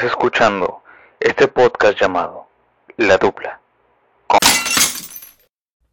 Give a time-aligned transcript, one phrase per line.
[0.00, 0.82] Estás escuchando
[1.20, 2.46] este podcast llamado
[2.96, 3.60] La Dupla.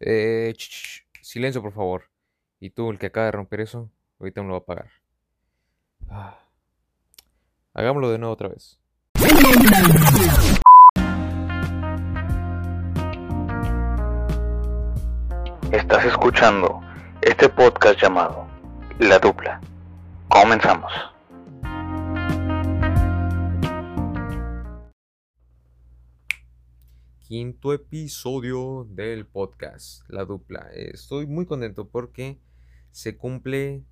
[0.00, 2.04] Eh, ch, ch, silencio, por favor.
[2.58, 4.90] Y tú, el que acaba de romper eso, ahorita me lo va a pagar.
[6.08, 6.38] Ah.
[7.74, 8.80] Hagámoslo de nuevo otra vez.
[15.70, 16.80] Estás escuchando
[17.20, 18.46] este podcast llamado
[19.00, 19.60] La Dupla.
[20.28, 20.90] Comenzamos.
[27.28, 30.70] Quinto episodio del podcast La Dupla.
[30.72, 32.38] Estoy muy contento porque
[32.90, 33.84] se cumple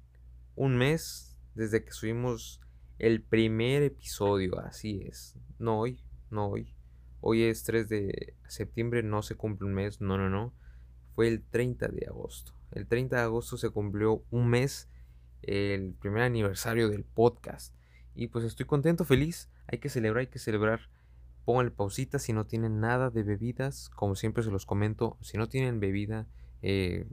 [0.55, 2.63] un mes desde que subimos
[2.99, 4.59] el primer episodio.
[4.61, 5.35] Así es.
[5.59, 6.75] No hoy, no hoy.
[7.21, 10.01] Hoy es 3 de septiembre, no se cumple un mes.
[10.01, 10.55] No, no, no.
[11.15, 12.55] Fue el 30 de agosto.
[12.71, 14.89] El 30 de agosto se cumplió un mes,
[15.43, 17.75] el primer aniversario del podcast.
[18.15, 19.51] Y pues estoy contento, feliz.
[19.67, 20.89] Hay que celebrar, hay que celebrar.
[21.47, 23.89] Pónganle pausita si no tienen nada de bebidas.
[23.91, 26.27] Como siempre se los comento, si no tienen bebida
[26.61, 27.07] eh,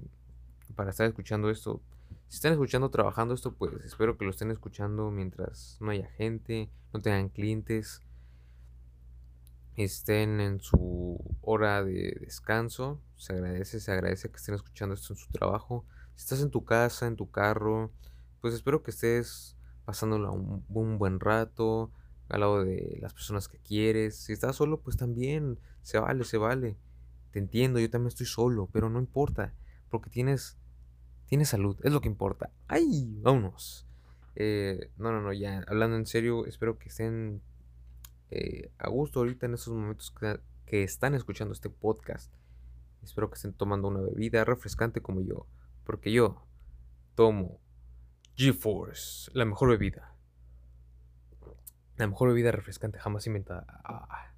[0.75, 1.81] para estar escuchando esto,
[2.29, 6.71] si están escuchando trabajando esto, pues espero que lo estén escuchando mientras no haya gente,
[6.91, 8.01] no tengan clientes,
[9.75, 12.99] estén en su hora de descanso.
[13.15, 15.85] Se agradece, se agradece que estén escuchando esto en su trabajo.
[16.15, 17.91] Si estás en tu casa, en tu carro,
[18.41, 21.91] pues espero que estés pasándola un, un buen rato
[22.33, 24.17] al lado de las personas que quieres.
[24.17, 26.77] Si estás solo, pues también se vale, se vale.
[27.31, 29.53] Te entiendo, yo también estoy solo, pero no importa,
[29.89, 30.57] porque tienes,
[31.27, 32.51] tienes salud, es lo que importa.
[32.67, 33.19] ¡Ay!
[33.21, 33.85] Vámonos.
[34.35, 37.43] Eh, no, no, no, ya, hablando en serio, espero que estén
[38.31, 42.33] eh, a gusto ahorita en estos momentos que, que están escuchando este podcast.
[43.03, 45.45] Espero que estén tomando una bebida refrescante como yo,
[45.83, 46.47] porque yo
[47.13, 47.59] tomo
[48.35, 50.12] GeForce, la mejor bebida.
[52.03, 53.65] La mejor bebida refrescante jamás inventada.
[53.85, 54.35] Ah.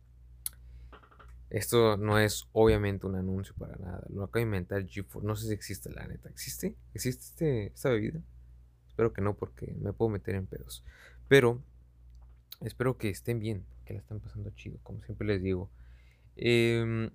[1.49, 4.05] Esto no es obviamente un anuncio para nada.
[4.09, 5.25] Lo acabo de inventar GeForce.
[5.25, 6.29] No sé si existe la neta.
[6.29, 6.75] ¿Existe?
[6.93, 8.21] ¿Existe este, esta bebida?
[8.87, 10.83] Espero que no porque me puedo meter en pedos.
[11.27, 11.63] Pero
[12.61, 15.71] espero que estén bien, que la están pasando chido, como siempre les digo.
[16.35, 17.09] Eh,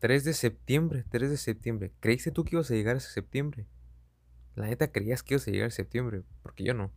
[0.00, 1.92] 3 de septiembre, 3 de septiembre.
[2.00, 3.68] ¿Creíste tú que ibas a llegar a septiembre?
[4.56, 6.90] La neta creías que ibas a llegar a septiembre, porque yo no.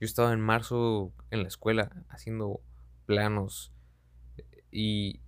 [0.00, 2.60] Yo estaba en marzo en la escuela haciendo
[3.06, 3.72] planos
[4.70, 5.20] y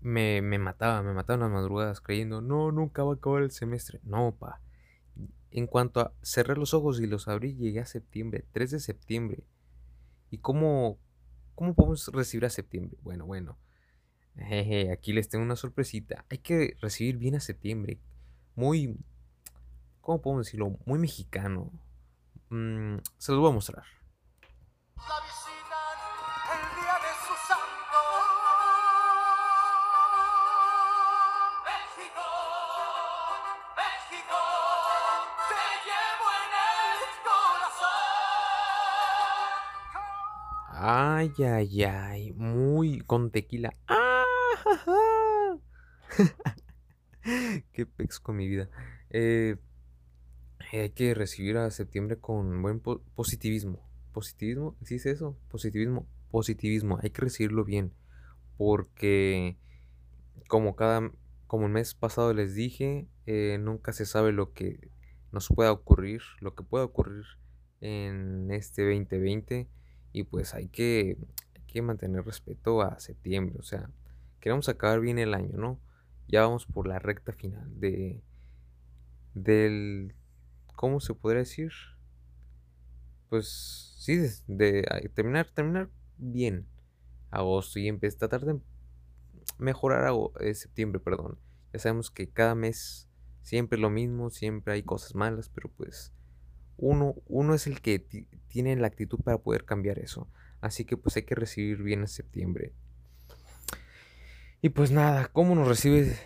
[0.00, 4.00] me, me mataba, me mataban las madrugadas creyendo, no, nunca va a acabar el semestre.
[4.02, 4.60] No, pa.
[5.50, 9.44] En cuanto a cerrar los ojos y los abrí, llegué a septiembre, 3 de septiembre.
[10.30, 10.98] ¿Y cómo,
[11.54, 12.96] cómo podemos recibir a septiembre?
[13.02, 13.58] Bueno, bueno.
[14.36, 16.24] Jeje, aquí les tengo una sorpresita.
[16.30, 17.98] Hay que recibir bien a septiembre.
[18.54, 18.96] Muy,
[20.00, 20.78] ¿cómo podemos decirlo?
[20.86, 21.72] Muy mexicano.
[22.48, 23.84] Mm, se los voy a mostrar.
[25.08, 25.96] La visitan
[26.52, 28.00] el día de su santo.
[31.64, 32.26] México,
[33.76, 34.40] México,
[35.48, 38.04] te llevo en el corazón.
[40.72, 42.22] Ay, ay, ay.
[42.32, 43.72] Muy con tequila.
[43.88, 44.24] ¡Ah!
[47.72, 48.68] Qué pex con mi vida.
[49.10, 49.56] Eh,
[50.72, 53.02] hay que recibir a septiembre con buen po-
[54.12, 54.72] positivismo.
[54.72, 54.76] ¿Positivismo?
[54.80, 55.36] ¿Existe eso?
[55.48, 56.06] Positivismo.
[56.30, 56.98] Positivismo.
[57.02, 57.92] Hay que recibirlo bien.
[58.56, 59.56] Porque
[60.48, 61.10] como cada
[61.50, 64.88] como el mes pasado les dije, eh, nunca se sabe lo que
[65.32, 67.24] nos pueda ocurrir, lo que pueda ocurrir
[67.80, 69.68] en este 2020
[70.12, 71.18] y pues hay que,
[71.56, 73.90] hay que mantener respeto a septiembre, o sea,
[74.38, 75.80] queremos acabar bien el año, ¿no?
[76.28, 78.22] Ya vamos por la recta final de
[79.34, 80.14] del
[80.76, 81.72] ¿cómo se podría decir?
[83.30, 84.18] Pues sí,
[84.48, 86.68] de, a- terminar terminar bien
[87.30, 88.60] agosto y empezar tratar de
[89.58, 91.38] mejorar eh, septiembre, perdón.
[91.72, 93.08] Ya sabemos que cada mes
[93.42, 96.12] siempre es lo mismo, siempre hay cosas malas, pero pues
[96.78, 100.28] uno, uno es el que ti- tiene la actitud para poder cambiar eso.
[100.62, 102.74] Así que pues hay que recibir bien en septiembre.
[104.62, 106.16] Y pues nada, ¿cómo nos recibe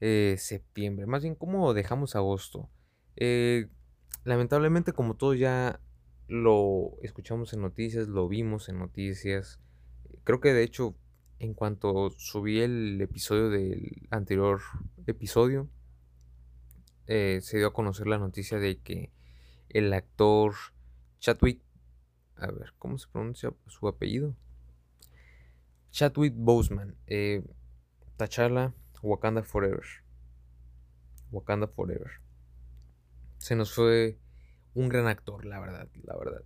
[0.00, 1.06] eh, septiembre?
[1.06, 2.70] Más bien, ¿cómo dejamos agosto?
[3.16, 3.68] Eh,
[4.24, 5.80] lamentablemente, como todos ya
[6.28, 9.58] lo escuchamos en noticias, lo vimos en noticias,
[10.24, 10.94] creo que de hecho,
[11.38, 14.60] en cuanto subí el episodio del anterior
[15.06, 15.68] episodio,
[17.06, 19.10] eh, se dio a conocer la noticia de que
[19.70, 20.52] el actor
[21.18, 21.62] Chadwick,
[22.36, 24.36] a ver, ¿cómo se pronuncia su apellido?
[25.90, 27.42] Chadwick Boseman, eh,
[28.18, 29.84] T'Challa, Wakanda Forever.
[31.30, 32.10] Wakanda Forever.
[33.38, 34.18] Se nos fue
[34.74, 36.42] un gran actor, la verdad, la verdad.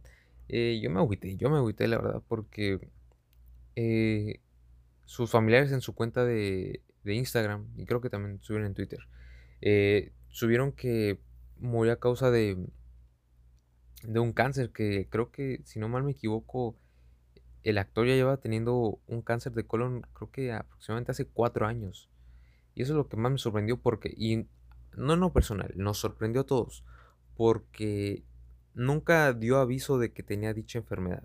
[0.48, 2.90] Eh, yo me agüité, yo me agüité, la verdad, porque
[3.76, 4.40] eh,
[5.06, 9.00] sus familiares en su cuenta de, de, Instagram, y creo que también subieron en Twitter,
[9.60, 11.20] eh, subieron que
[11.58, 12.58] murió a causa de,
[14.02, 16.76] de un cáncer que creo que, si no mal me equivoco,
[17.62, 22.10] el actor ya lleva teniendo un cáncer de colon, creo que aproximadamente hace cuatro años.
[22.75, 24.48] Y eso es lo que más me sorprendió porque, y
[24.96, 26.84] no no personal, nos sorprendió a todos,
[27.37, 28.25] porque
[28.75, 31.25] nunca dio aviso de que tenía dicha enfermedad.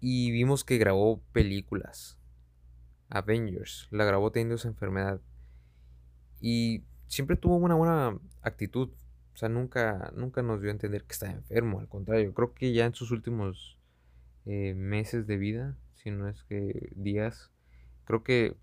[0.00, 2.18] Y vimos que grabó películas.
[3.08, 5.20] Avengers, la grabó teniendo esa enfermedad.
[6.40, 8.90] Y siempre tuvo una buena actitud.
[9.34, 11.80] O sea, nunca, nunca nos dio a entender que estaba enfermo.
[11.80, 13.78] Al contrario, creo que ya en sus últimos
[14.46, 17.50] eh, meses de vida, si no es que días,
[18.04, 18.56] creo que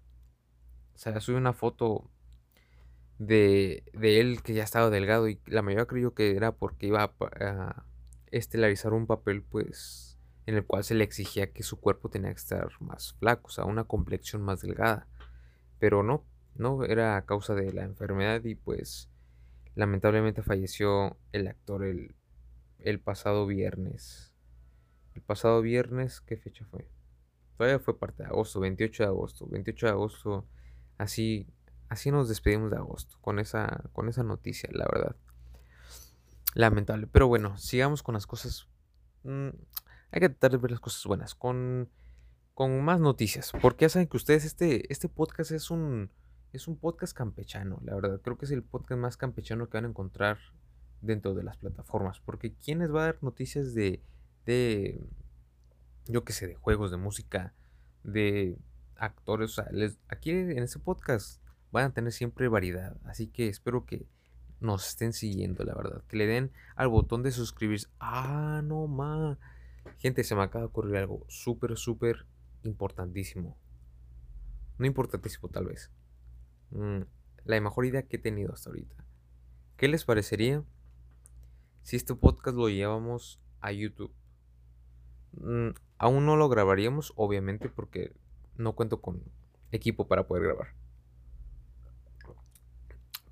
[0.98, 2.10] o sea, subí una foto
[3.20, 7.04] de, de, él que ya estaba delgado y la mayoría creyó que era porque iba
[7.04, 7.86] a, a,
[8.32, 12.38] estelarizar un papel pues en el cual se le exigía que su cuerpo tenía que
[12.38, 15.08] estar más flaco, o sea, una complexión más delgada.
[15.80, 16.24] Pero no,
[16.56, 19.10] no era a causa de la enfermedad y pues
[19.76, 22.16] lamentablemente falleció el actor el,
[22.80, 24.34] el pasado viernes.
[25.16, 26.88] El pasado viernes, ¿qué fecha fue?
[27.58, 29.48] Todavía fue parte de agosto, 28 de agosto.
[29.48, 30.48] 28 de agosto,
[30.98, 31.48] así,
[31.90, 35.16] así nos despedimos de agosto, con esa, con esa noticia, la verdad.
[36.54, 37.08] Lamentable.
[37.08, 38.68] Pero bueno, sigamos con las cosas.
[39.24, 39.50] Mmm,
[40.12, 41.90] hay que tratar de ver las cosas buenas, con,
[42.54, 43.52] con más noticias.
[43.62, 46.10] Porque ya saben que ustedes, este, este podcast es un,
[46.54, 48.22] es un podcast campechano, la verdad.
[48.22, 50.40] Creo que es el podcast más campechano que van a encontrar
[51.02, 52.20] dentro de las plataformas.
[52.20, 54.02] Porque ¿quién les va a dar noticias de,
[54.46, 55.06] de
[56.06, 57.54] yo qué sé, de juegos, de música,
[58.04, 58.58] de
[58.96, 59.52] actores?
[59.52, 61.42] O sea, les, aquí en este podcast
[61.86, 62.98] a tener siempre variedad.
[63.06, 64.08] Así que espero que
[64.60, 66.04] nos estén siguiendo, la verdad.
[66.08, 67.88] Que le den al botón de suscribirse.
[68.00, 69.38] Ah, no más.
[70.00, 72.26] Gente, se me acaba de ocurrir algo súper, súper
[72.64, 73.58] importantísimo.
[74.78, 75.92] No importantísimo tal vez.
[76.72, 77.02] Mm,
[77.46, 78.96] la mejor idea que he tenido hasta ahorita.
[79.78, 80.64] ¿Qué les parecería
[81.84, 84.14] si este podcast lo llevamos a YouTube?
[85.34, 88.14] Mm, aún no lo grabaríamos, obviamente, porque
[88.56, 89.24] no cuento con
[89.72, 90.77] equipo para poder grabar.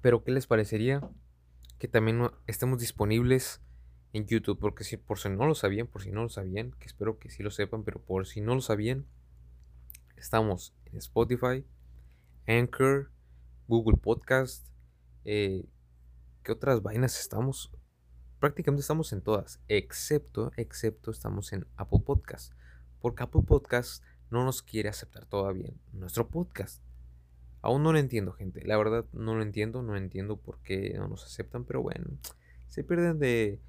[0.05, 1.01] Pero ¿qué les parecería
[1.79, 3.59] que también estemos disponibles
[4.13, 4.59] en YouTube?
[4.59, 7.31] Porque si por si no lo sabían, por si no lo sabían, que espero que
[7.31, 9.07] sí lo sepan, pero por si no lo sabían,
[10.15, 11.65] estamos en Spotify,
[12.45, 13.09] Anchor,
[13.67, 14.67] Google Podcast,
[15.23, 15.65] eh,
[16.43, 17.71] ¿qué otras vainas estamos?
[18.39, 22.53] Prácticamente estamos en todas, excepto, excepto estamos en Apple Podcast,
[23.01, 26.84] porque Apple Podcast no nos quiere aceptar todavía nuestro podcast.
[27.65, 28.63] Aún no lo entiendo, gente.
[28.63, 32.05] La verdad no lo entiendo, no entiendo por qué no nos aceptan, pero bueno,
[32.67, 33.59] se pierden de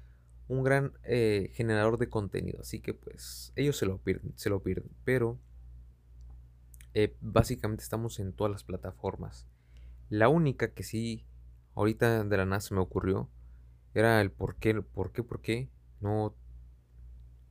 [0.47, 4.61] un gran eh, generador de contenido, así que pues ellos se lo pierden, se lo
[4.61, 5.39] pierden, pero
[6.93, 9.47] eh, básicamente estamos en todas las plataformas.
[10.09, 11.25] La única que sí,
[11.73, 13.31] ahorita de la nada se me ocurrió,
[13.95, 15.71] era el por qué, por qué, por qué
[16.01, 16.35] no,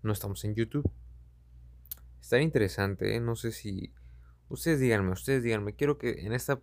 [0.04, 0.88] no estamos en YouTube.
[2.20, 3.20] Estaría interesante, ¿eh?
[3.20, 3.93] no sé si
[4.48, 6.60] Ustedes díganme, ustedes díganme, quiero que en esta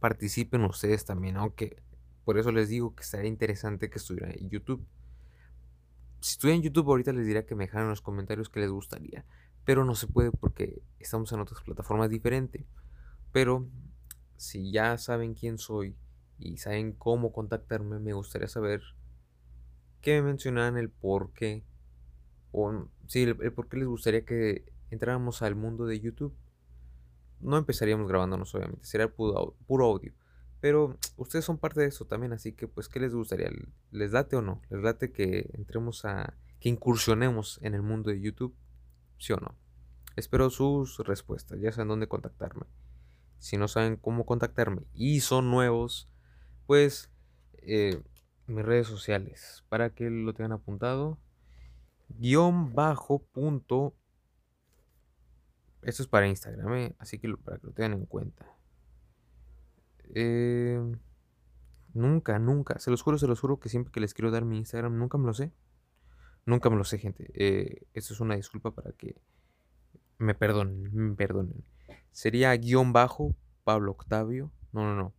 [0.00, 1.82] participen ustedes también, aunque
[2.24, 4.84] por eso les digo que estaría interesante que estuviera en YouTube.
[6.20, 8.70] Si estuviera en YouTube ahorita les diría que me dejaran en los comentarios que les
[8.70, 9.24] gustaría,
[9.64, 12.64] pero no se puede porque estamos en otras plataformas diferentes.
[13.30, 13.68] Pero
[14.36, 15.96] si ya saben quién soy
[16.38, 18.82] y saben cómo contactarme, me gustaría saber
[20.00, 21.64] que me mencionaran el por qué,
[22.50, 26.34] o sí, el, el por qué les gustaría que entráramos al mundo de YouTube
[27.40, 30.12] no empezaríamos grabándonos, obviamente, sería puro, audio.
[30.60, 33.50] Pero ustedes son parte de eso también, así que pues, ¿qué les gustaría?
[33.90, 34.62] ¿Les late o no?
[34.70, 36.36] ¿Les late que entremos a...
[36.60, 38.54] que incursionemos en el mundo de YouTube?
[39.18, 39.54] ¿Sí o no?
[40.16, 42.66] Espero sus respuestas, ya saben dónde contactarme.
[43.38, 46.10] Si no saben cómo contactarme y son nuevos,
[46.66, 47.10] pues
[47.52, 48.02] eh,
[48.46, 51.18] mis redes sociales, para que lo tengan apuntado,
[52.08, 53.94] guion bajo punto
[55.86, 56.96] esto es para Instagram, ¿eh?
[56.98, 58.44] así que para que lo tengan en cuenta.
[60.14, 60.80] Eh,
[61.94, 64.58] nunca, nunca, se los juro, se los juro que siempre que les quiero dar mi
[64.58, 65.52] Instagram, nunca me lo sé.
[66.44, 67.30] Nunca me lo sé, gente.
[67.34, 69.20] Eh, esto es una disculpa para que
[70.18, 71.64] me perdonen, me perdonen.
[72.10, 74.50] Sería guion bajo Pablo Octavio.
[74.72, 75.14] No, no, no.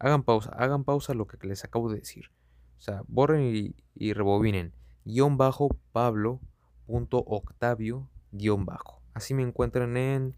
[0.00, 2.32] Hagan pausa, hagan pausa lo que les acabo de decir.
[2.78, 4.74] O sea, borren y, y rebobinen.
[5.04, 6.40] Guión bajo Pablo
[6.84, 8.95] punto Octavio guion bajo.
[9.16, 10.36] Así me encuentran en,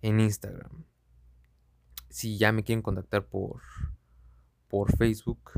[0.00, 0.86] en Instagram.
[2.08, 3.60] Si ya me quieren contactar por,
[4.68, 5.50] por Facebook,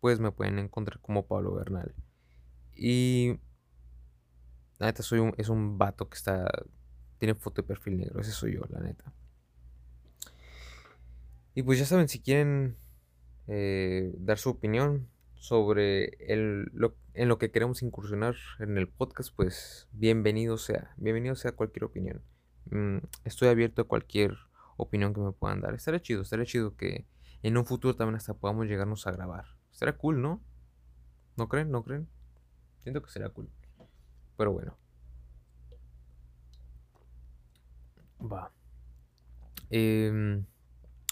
[0.00, 1.94] pues me pueden encontrar como Pablo Bernal.
[2.74, 3.38] Y
[4.78, 6.50] La neta soy un, es un vato que está,
[7.18, 9.12] tiene foto de perfil negro, ese soy yo, la neta.
[11.54, 12.78] Y pues ya saben, si quieren
[13.48, 19.34] eh, dar su opinión sobre el, lo, en lo que queremos incursionar en el podcast,
[19.34, 22.22] pues bienvenido sea, bienvenido sea cualquier opinión.
[22.70, 24.36] Mm, estoy abierto a cualquier
[24.76, 25.74] opinión que me puedan dar.
[25.74, 27.06] Estaría chido, estaría chido que
[27.42, 29.44] en un futuro también hasta podamos llegarnos a grabar.
[29.72, 30.42] Estaría cool, ¿no?
[31.36, 31.70] ¿No creen?
[31.70, 32.08] ¿No creen?
[32.80, 33.50] Siento que será cool.
[34.36, 34.76] Pero bueno.
[38.20, 38.52] Va.
[39.70, 40.42] Eh,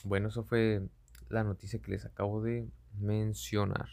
[0.05, 0.83] bueno, eso fue
[1.29, 3.89] la noticia que les acabo de mencionar.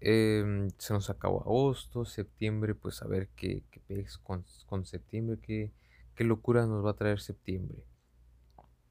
[0.00, 5.72] Em, se nos acabó agosto, septiembre, pues a ver qué, qué con, con, septiembre, qué,
[6.14, 7.84] qué locura nos va a traer septiembre.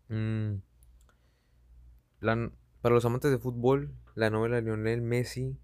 [0.10, 0.56] Mm,
[2.20, 5.58] para los amantes de fútbol, la novela Lionel Messi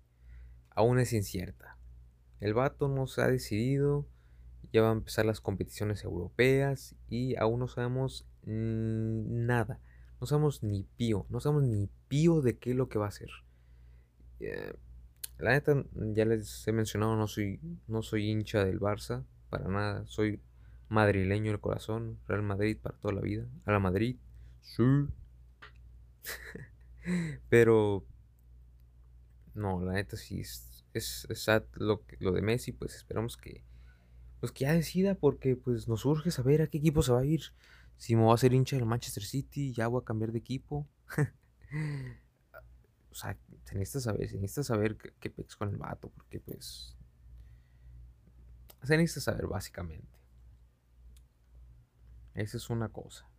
[0.70, 1.78] aún es incierta.
[2.40, 4.08] El vato no se ha decidido,
[4.72, 9.80] ya van a empezar las competiciones europeas y aún no sabemos nada.
[10.20, 13.10] No sabemos ni pío, no sabemos ni pío de qué es lo que va a
[13.10, 13.30] hacer.
[14.40, 14.74] Eh,
[15.44, 20.08] la neta, ya les he mencionado, no soy, no soy hincha del Barça, para nada.
[20.08, 20.42] Soy
[20.88, 23.46] madrileño del corazón, Real Madrid para toda la vida.
[23.66, 24.16] A la Madrid,
[24.62, 24.84] sí.
[27.50, 28.06] Pero,
[29.54, 31.28] no, la neta sí es, es,
[31.74, 33.66] lo, lo de Messi, pues esperamos que,
[34.40, 37.26] pues que ya decida, porque pues nos urge saber a qué equipo se va a
[37.26, 37.42] ir.
[37.98, 40.88] Si me voy a hacer hincha del Manchester City, ya voy a cambiar de equipo.
[43.14, 46.98] o sea, se necesita saber, se necesita saber qué, pex con el vato, porque pues.
[48.84, 50.20] Se necesita saber, básicamente.
[52.34, 53.30] Esa es una cosa.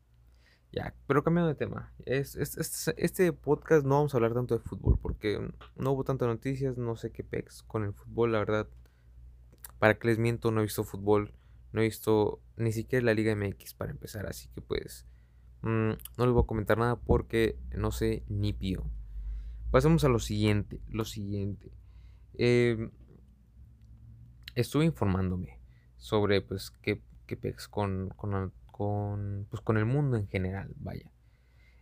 [0.73, 1.93] Ya, pero cambiando de tema.
[2.07, 5.38] Es, este podcast no vamos a hablar tanto de fútbol, porque
[5.76, 8.69] no hubo tantas noticias, no sé qué pex con el fútbol, la verdad.
[9.78, 11.35] Para que les miento, no he visto fútbol
[11.75, 15.07] no he visto ni siquiera la Liga MX para empezar, así que pues
[15.62, 18.85] mm, no les voy a comentar nada porque no sé ni pío.
[19.75, 21.73] Pasemos a lo siguiente, lo siguiente.
[22.35, 22.93] Em,
[24.54, 25.59] estuve informándome
[25.97, 27.37] sobre pues qué, qué
[27.71, 31.11] con, con, con, pues, con el mundo en general, vaya.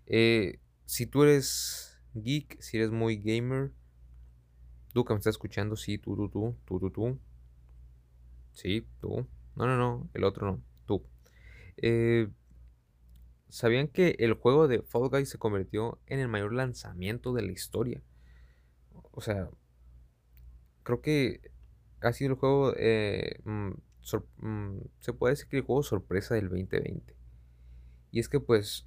[0.07, 3.73] Eh, si tú eres geek, si eres muy gamer,
[4.95, 7.19] tú que me estás escuchando, sí, tú, tú, tú, tú, tú, tú.
[8.53, 9.27] Sí, tú.
[9.55, 11.05] No, no, no, el otro no, tú.
[11.77, 12.27] Eh,
[13.53, 17.53] ¿Sabían que el juego de Fall Guys se convirtió en el mayor lanzamiento de la
[17.53, 18.01] historia?
[19.11, 19.51] O sea,
[20.83, 21.51] creo que
[22.01, 23.73] ha sido el juego, eh, mm,
[24.39, 27.15] mm, se puede decir que el juego sorpresa del 2020.
[28.11, 28.87] Y es que pues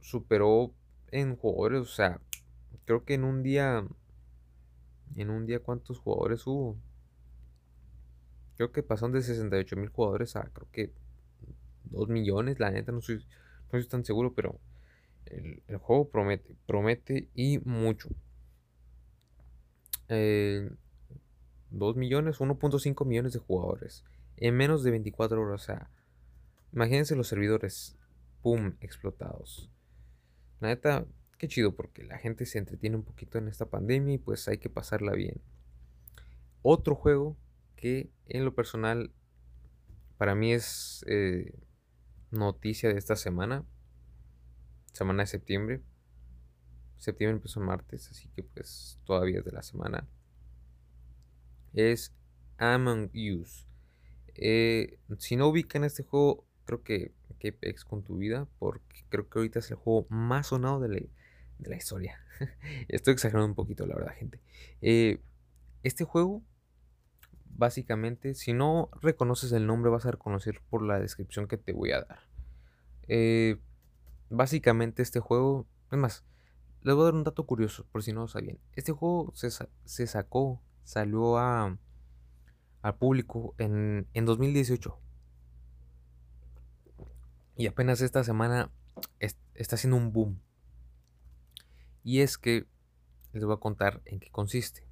[0.00, 0.72] superó
[1.10, 2.20] en jugadores, o sea,
[2.84, 3.84] creo que en un día,
[5.16, 6.76] en un día cuántos jugadores hubo.
[8.54, 10.92] Creo que pasaron de 68 mil jugadores a creo que
[11.82, 12.60] 2 millones.
[12.60, 13.26] La neta no soy,
[13.72, 14.60] no estoy tan seguro, pero
[15.26, 18.08] el, juego promete, promete y mucho.
[20.08, 20.70] 2 eh,
[21.96, 24.04] millones, 1.5 millones de jugadores
[24.36, 25.62] en menos de 24 horas.
[25.62, 25.90] O sea,
[26.72, 27.96] imagínense los servidores,
[28.42, 29.70] pum, explotados.
[30.60, 31.06] La neta,
[31.38, 34.58] qué chido porque la gente se entretiene un poquito en esta pandemia y pues hay
[34.58, 35.40] que pasarla bien.
[36.62, 37.36] Otro juego
[37.76, 39.12] que en lo personal
[40.16, 41.52] para mí es eh,
[42.34, 43.64] noticia de esta semana,
[44.92, 45.82] semana de septiembre.
[46.98, 50.06] Septiembre empezó martes, así que pues todavía es de la semana.
[51.72, 52.14] Es
[52.58, 53.66] Among Us.
[54.36, 59.28] Eh, si no ubican este juego, creo que, que pex con tu vida, porque creo
[59.28, 62.18] que ahorita es el juego más sonado de la, de la historia.
[62.88, 64.40] Estoy exagerando un poquito, la verdad, gente.
[64.80, 65.20] Eh,
[65.82, 66.42] este juego
[67.56, 71.92] básicamente, si no reconoces el nombre, vas a reconocer por la descripción que te voy
[71.92, 72.20] a dar.
[73.08, 73.58] Eh,
[74.30, 76.24] básicamente, este juego, es más,
[76.82, 78.58] les voy a dar un dato curioso, por si no lo sabían.
[78.72, 79.50] Este juego se,
[80.06, 81.78] sacó, salió a,
[82.82, 84.98] al público en, en 2018.
[87.56, 88.70] Y apenas esta semana
[89.54, 90.40] está haciendo un boom.
[92.02, 92.66] Y es que
[93.32, 94.86] les voy a contar en qué consiste.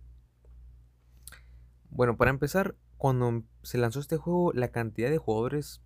[1.95, 5.83] Bueno, para empezar, cuando se lanzó este juego, la cantidad de jugadores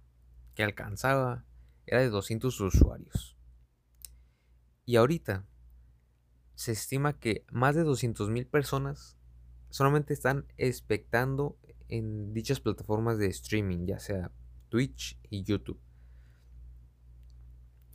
[0.54, 1.44] que alcanzaba
[1.84, 3.36] era de 200 usuarios.
[4.84, 5.44] Y ahorita
[6.54, 9.18] se estima que más de 200.000 personas
[9.70, 11.58] solamente están expectando
[11.88, 14.30] en dichas plataformas de streaming, ya sea
[14.68, 15.80] Twitch y YouTube.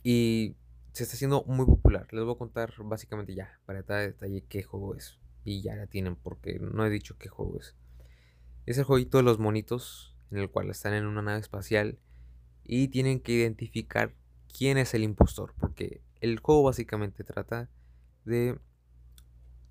[0.02, 0.54] Y
[0.92, 2.06] se está haciendo muy popular.
[2.12, 5.18] Les voy a contar básicamente ya, para dar detalle, qué juego es.
[5.44, 7.74] Y ya la tienen, porque no he dicho qué juego es.
[8.66, 11.98] Es el jueguito de los monitos en el cual están en una nave espacial
[12.64, 14.14] y tienen que identificar
[14.56, 17.68] quién es el impostor, porque el juego básicamente trata
[18.24, 18.58] de...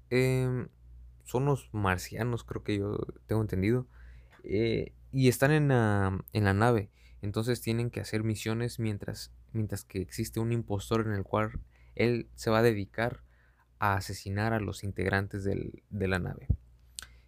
[0.09, 0.67] em,
[1.23, 3.87] son los marcianos, creo que yo tengo entendido,
[4.43, 6.89] eh, y están en la, en la nave,
[7.21, 11.59] entonces tienen que hacer misiones mientras, mientras que existe un impostor en el cual
[11.95, 13.23] él se va a dedicar
[13.79, 16.47] a asesinar a los integrantes del- de la nave.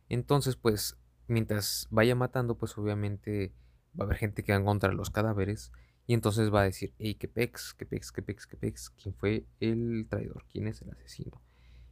[0.10, 3.54] Entonces, pues, mientras vaya matando, pues obviamente
[4.00, 5.72] va a haber gente que va a encontrar los cadáveres
[6.06, 9.16] y entonces va a decir, hey, qué pex, qué pex, qué pex, qué pex, ¿quién
[9.16, 10.46] fue el traidor?
[10.52, 11.42] ¿Quién es el asesino?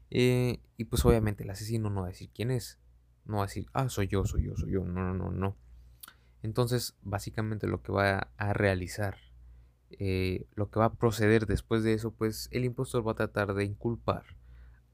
[0.10, 2.80] Eh, y pues obviamente el asesino no va a decir quién es,
[3.26, 5.56] no va a decir, ah, soy yo, soy yo, soy yo, no, no, no, no.
[6.44, 9.18] Entonces, básicamente lo que va a realizar,
[9.92, 13.54] eh, lo que va a proceder después de eso, pues el impostor va a tratar
[13.54, 14.26] de inculpar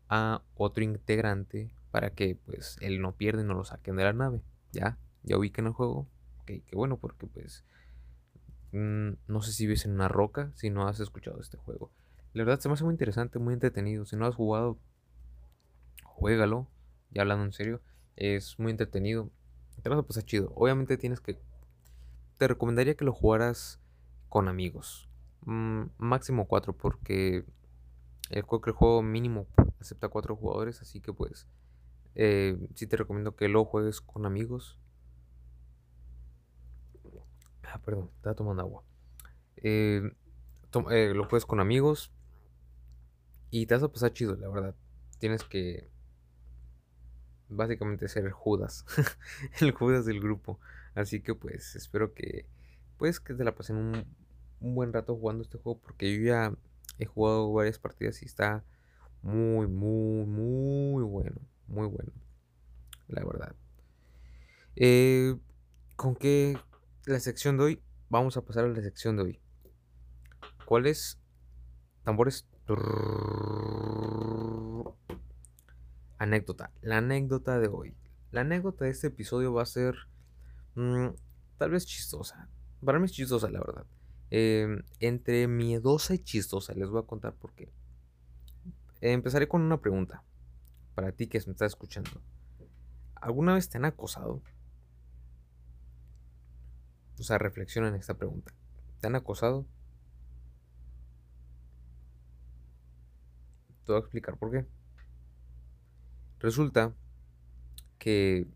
[0.09, 4.13] a otro integrante para que pues él no pierda y no lo saquen de la
[4.13, 4.43] nave.
[4.71, 4.99] ¿Ya?
[5.23, 6.07] ¿Ya ubican el juego?
[6.41, 7.65] Ok, qué bueno porque pues
[8.71, 11.91] mm, no sé si vives en una roca si no has escuchado este juego.
[12.33, 14.05] La verdad se me hace muy interesante, muy entretenido.
[14.05, 14.77] Si no has jugado,
[16.03, 16.67] juégalo.
[17.09, 17.81] Ya hablando en serio,
[18.15, 19.31] es muy entretenido.
[19.81, 20.53] Te vas a pasar chido.
[20.53, 21.41] Obviamente tienes que...
[22.37, 23.81] Te recomendaría que lo jugaras
[24.29, 25.09] con amigos.
[25.47, 27.43] Mm, máximo cuatro porque
[28.29, 29.47] el juego mínimo
[29.79, 31.47] acepta cuatro jugadores, así que pues
[32.19, 34.79] eh, sí te recomiendo que lo juegues con amigos.
[37.61, 38.83] Ah, perdón, estaba tomando agua.
[39.57, 40.01] Eh,
[40.89, 42.11] eh, lo juegues con amigos
[43.51, 44.75] y te vas a pasar chido, la verdad.
[45.19, 45.91] Tienes que
[47.49, 48.83] básicamente ser el Judas,
[49.61, 50.59] el Judas del grupo.
[50.95, 52.47] Así que pues espero que
[52.97, 53.77] pues que te la pasen
[54.59, 56.51] un buen rato jugando este juego porque yo ya
[56.97, 58.63] he jugado varias partidas y está
[59.21, 61.39] muy, muy, muy bueno.
[61.67, 62.11] Muy bueno.
[63.07, 63.55] La verdad.
[64.75, 65.35] Eh,
[65.95, 66.57] ¿Con qué
[67.05, 67.83] la sección de hoy?
[68.09, 69.39] Vamos a pasar a la sección de hoy.
[70.65, 71.19] ¿Cuál es?
[72.03, 72.47] Tambores.
[76.17, 76.71] Anécdota.
[76.81, 77.95] La anécdota de hoy.
[78.31, 79.95] La anécdota de este episodio va a ser
[80.75, 81.07] mm,
[81.57, 82.49] tal vez chistosa.
[82.83, 83.85] Para mí es chistosa, la verdad.
[84.29, 86.73] Eh, entre miedosa y chistosa.
[86.73, 87.71] Les voy a contar por qué.
[89.01, 90.23] Empezaré con una pregunta.
[90.97, 92.09] Para ti que me estás escuchando.
[93.13, 94.41] ¿Alguna vez te han acosado?
[97.19, 98.51] O sea, reflexiona en esta pregunta.
[98.99, 99.67] ¿Te han acosado?
[103.85, 104.65] Te voy a explicar por qué.
[106.39, 106.95] Resulta
[107.99, 108.47] que,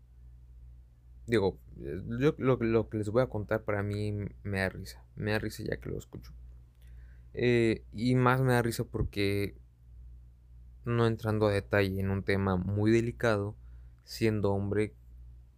[1.28, 4.10] digo, yo lo, lo que les voy a contar para mí
[4.42, 5.04] me da risa.
[5.14, 6.32] Me da risa ya que lo escucho.
[7.34, 9.61] Eh, y más me da risa porque,
[10.84, 13.56] no entrando a detalle en un tema muy delicado,
[14.04, 14.94] siendo hombre,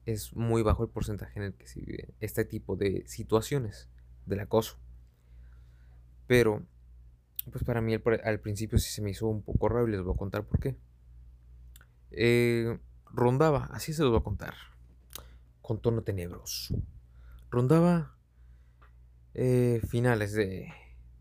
[0.07, 3.89] es muy bajo el porcentaje en el que se vive este tipo de situaciones
[4.27, 4.79] del acoso.
[6.27, 6.63] Pero,
[7.53, 9.93] pues para mí al, pr- al principio sí se me hizo un poco raro y
[9.93, 10.77] les voy a contar por qué.
[12.11, 12.79] Eh,
[13.13, 14.55] rondaba, así se los voy a contar,
[15.63, 16.77] con tono tenebroso.
[17.51, 18.17] Rondaba
[19.35, 20.73] eh, finales de,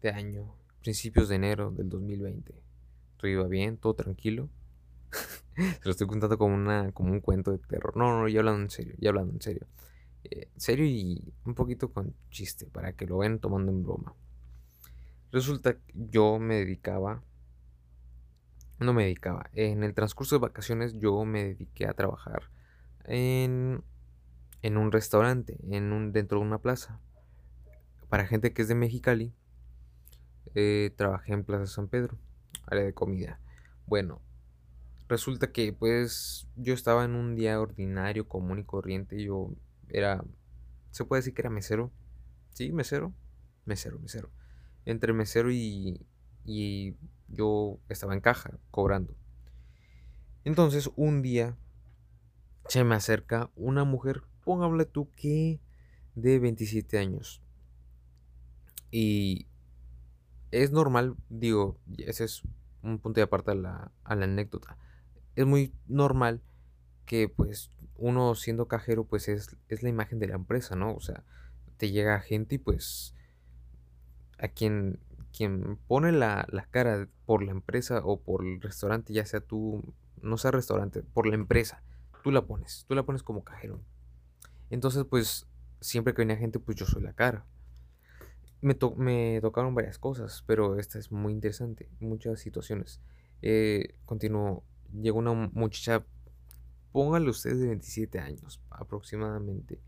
[0.01, 2.62] de año, principios de enero del 2020.
[3.23, 4.49] Todo iba bien, todo tranquilo.
[5.55, 7.95] Se lo estoy contando como, una, como un cuento de terror.
[7.95, 9.65] No, no, ya hablando en serio, ya hablando en serio.
[10.25, 14.13] Eh, serio y un poquito con chiste, para que lo vean tomando en broma.
[15.31, 17.23] Resulta que yo me dedicaba,
[18.79, 22.49] no me dedicaba, en el transcurso de vacaciones yo me dediqué a trabajar
[23.05, 23.85] en,
[24.63, 26.99] en un restaurante, en un, dentro de una plaza.
[28.09, 29.33] Para gente que es de Mexicali,
[30.55, 32.17] eh, trabajé en Plaza San Pedro,
[32.67, 33.39] área de comida.
[33.85, 34.21] Bueno,
[35.07, 39.21] resulta que pues yo estaba en un día ordinario, común y corriente.
[39.23, 39.53] Yo
[39.89, 40.23] era,
[40.91, 41.91] se puede decir que era mesero.
[42.51, 43.13] Sí, mesero.
[43.65, 44.29] Mesero, mesero.
[44.85, 46.05] Entre mesero y,
[46.45, 46.95] y
[47.27, 49.15] yo estaba en caja, cobrando.
[50.43, 51.57] Entonces un día
[52.67, 55.61] se me acerca una mujer, póngale tú que
[56.15, 57.41] de 27 años.
[58.91, 59.47] Y
[60.53, 62.43] es normal, digo, ese es
[62.83, 64.77] un punto de aparte a la, a la anécdota.
[65.35, 66.41] Es muy normal
[67.05, 70.93] que pues uno siendo cajero pues es, es la imagen de la empresa, ¿no?
[70.93, 71.23] O sea,
[71.77, 73.15] te llega gente y pues
[74.37, 74.99] a quien,
[75.35, 79.81] quien pone la, la cara por la empresa o por el restaurante, ya sea tú,
[80.21, 81.81] no sea restaurante, por la empresa,
[82.23, 83.81] tú la pones, tú la pones como cajero.
[84.69, 85.47] Entonces pues
[85.81, 87.47] siempre que venía gente pues yo soy la cara.
[88.63, 93.01] Me, to- me tocaron varias cosas, pero esta es muy interesante, muchas situaciones.
[93.41, 94.63] Eh, continuó,
[95.01, 96.05] llegó una mu- muchacha,
[96.93, 99.81] póngale ustedes de 27 años aproximadamente.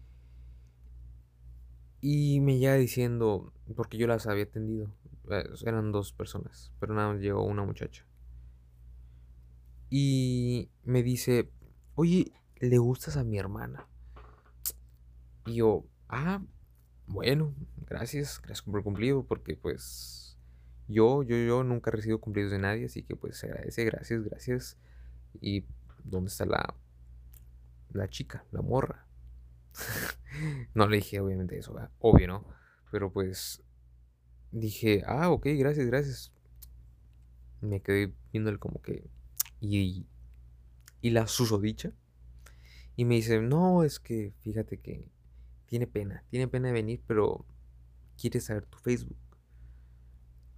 [2.01, 4.91] Y me llega diciendo, porque yo las había atendido,
[5.31, 8.05] eh, eran dos personas, pero nada más llegó una muchacha.
[9.89, 11.49] Y me dice,
[11.95, 13.88] oye, ¿le gustas a mi hermana?
[15.45, 16.41] Y yo, ah,
[17.07, 17.53] bueno,
[17.88, 20.38] gracias, gracias por el cumplido, porque pues
[20.88, 24.24] yo, yo, yo nunca he recibido cumplidos de nadie, así que pues se agradece, gracias,
[24.24, 24.78] gracias.
[25.41, 25.65] Y
[26.04, 26.76] ¿dónde está la,
[27.91, 29.08] la chica, la morra?
[30.74, 32.45] no le dije obviamente eso, obvio, ¿no?
[32.91, 33.63] Pero pues
[34.52, 36.32] dije, ah, ok, gracias, gracias.
[37.62, 39.10] Me quedé viéndole como que,
[39.60, 40.06] ¿y,
[41.02, 41.91] y la susodicha?
[42.95, 45.06] Y me dice, no, es que fíjate que
[45.65, 47.45] tiene pena, tiene pena de venir, pero
[48.19, 49.17] quiere saber tu Facebook.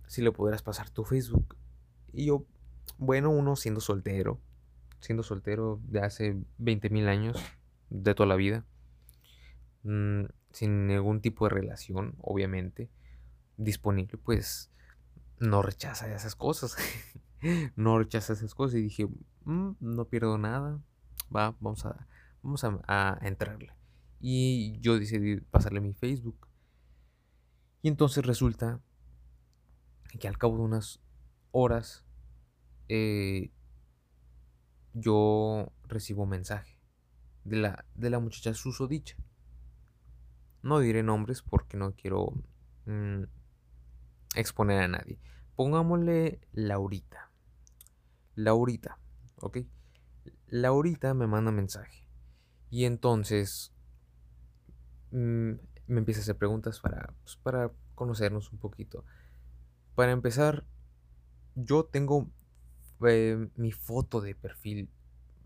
[0.08, 1.56] Si le podrás pasar tu Facebook.
[2.13, 2.46] Y yo,
[2.98, 4.39] bueno, uno siendo soltero,
[5.00, 7.38] siendo soltero de hace 20 mil años,
[7.89, 8.65] de toda la vida,
[9.84, 12.89] mm, sin ningún tipo de relación, obviamente,
[13.58, 14.72] disponible, pues
[15.39, 16.76] no rechaza esas cosas.
[17.76, 18.80] no rechaza esas cosas.
[18.80, 19.08] Y dije,
[19.46, 20.82] mm, no pierdo nada.
[21.36, 22.08] Va, vamos a,
[22.41, 23.74] vamos a entrarle.
[24.20, 26.47] Y yo decidí pasarle mi Facebook.
[27.88, 28.82] Y entonces resulta
[30.19, 31.00] que al cabo de unas
[31.52, 32.04] horas
[32.89, 33.54] eh,
[34.93, 36.82] yo recibo un mensaje
[37.45, 39.15] de la, de la muchacha susodicha.
[40.63, 42.34] No diré nombres porque no quiero
[42.88, 43.23] mm,
[44.36, 45.17] exponer a nadie.
[45.56, 47.32] Pongámosle Laurita.
[48.36, 49.00] Laurita,
[49.38, 49.60] ¿ok?
[50.47, 52.06] Laurita me manda mensaje.
[52.69, 53.71] Y entonces
[55.12, 55.54] mm,
[55.88, 59.04] me empieza a hacer preguntas para, pues, para conocernos un poquito.
[59.95, 60.65] Para empezar,
[61.56, 62.30] yo tengo
[63.08, 64.89] eh, mi foto de perfil,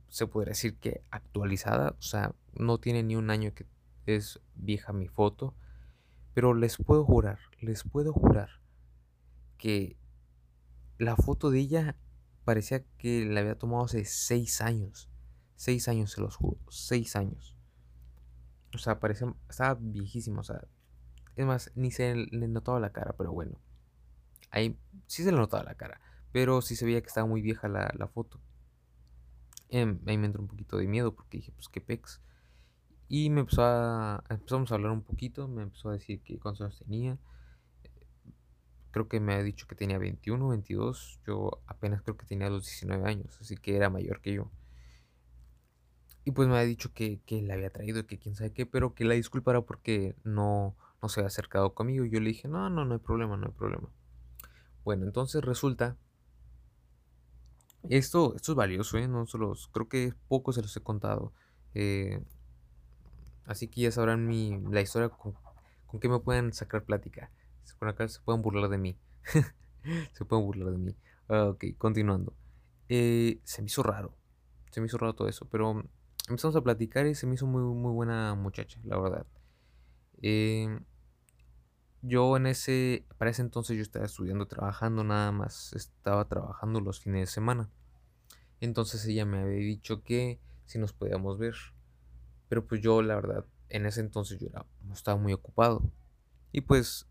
[0.09, 3.65] se podría decir que actualizada, o sea, no tiene ni un año que
[4.05, 5.55] es vieja mi foto,
[6.33, 8.49] pero les puedo jurar, les puedo jurar
[9.57, 9.97] que
[10.97, 11.97] la foto de ella
[12.43, 15.09] parecía que la había tomado hace seis años.
[15.55, 16.59] Seis años, se los juro.
[16.69, 17.55] Seis años.
[18.73, 20.41] O sea, parecía, estaba viejísima.
[20.41, 20.61] O sea,
[21.35, 23.59] es más, ni se le notaba la cara, pero bueno.
[24.51, 27.67] Ahí sí se le notaba la cara, pero sí se veía que estaba muy vieja
[27.67, 28.39] la, foto.
[29.69, 32.21] Em, ahí me entró un poquito de miedo porque dije, pues qué pex.
[33.07, 36.61] Y me empezó a, empezamos a hablar un poquito, me empezó a decir que cuántos
[36.61, 37.17] años tenía.
[38.91, 41.21] Creo que me ha dicho que tenía 21, 22.
[41.25, 44.51] Yo apenas creo que tenía los 19 años, así que era mayor que yo.
[46.23, 48.93] Y pues me ha dicho que, que la había traído, que quién sabe qué, pero
[48.93, 52.05] que la disculpara porque no, no se había acercado conmigo.
[52.05, 53.89] Y yo le dije, no, no, no hay problema, no hay problema.
[54.83, 55.97] Bueno, entonces resulta.
[57.89, 59.07] Esto, esto es valioso, ¿eh?
[59.07, 61.33] No solo, creo que poco se los he contado.
[61.73, 62.23] Eh,
[63.45, 65.33] así que ya sabrán mi, la historia con,
[65.87, 67.31] con qué me pueden sacar plática.
[67.79, 68.97] Por acá se pueden burlar de mí.
[70.13, 70.95] se pueden burlar de mí.
[71.27, 72.35] ok, continuando.
[72.89, 74.13] Eh, se me hizo raro.
[74.69, 75.47] Se me hizo raro todo eso.
[75.49, 75.83] Pero
[76.27, 79.25] empezamos a platicar y se me hizo muy, muy buena muchacha, la verdad.
[80.21, 80.79] Eh,
[82.01, 86.99] yo en ese, para ese entonces yo estaba estudiando, trabajando, nada más estaba trabajando los
[86.99, 87.69] fines de semana.
[88.59, 91.55] Entonces ella me había dicho que si nos podíamos ver.
[92.49, 95.83] Pero pues yo la verdad, en ese entonces yo era, estaba muy ocupado.
[96.51, 97.07] Y pues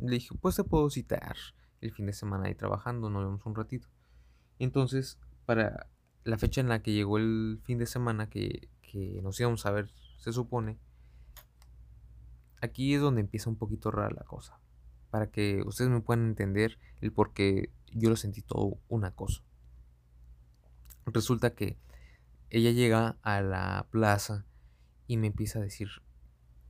[0.00, 1.36] le dije, pues te puedo citar
[1.80, 3.88] el fin de semana ahí trabajando, nos vemos un ratito.
[4.58, 5.88] Entonces, para
[6.24, 9.70] la fecha en la que llegó el fin de semana que, que nos íbamos a
[9.70, 10.78] ver, se supone,
[12.60, 14.58] aquí es donde empieza un poquito rara la cosa.
[15.10, 19.42] Para que ustedes me puedan entender el por qué yo lo sentí todo una cosa.
[21.06, 21.76] Resulta que
[22.48, 24.46] ella llega a la plaza
[25.06, 25.88] y me empieza a decir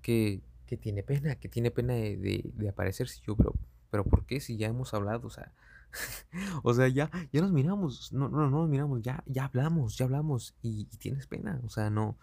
[0.01, 3.21] que, que tiene pena, que tiene pena de, de, aparecerse.
[3.27, 3.55] Yo, pero,
[3.91, 4.41] pero ¿por qué?
[4.41, 5.53] Si ya hemos hablado, o sea,
[6.63, 10.05] o sea, ya, ya nos miramos, no, no, no nos miramos, ya, ya hablamos, ya
[10.05, 12.19] hablamos y, tienes pena, o sea, no,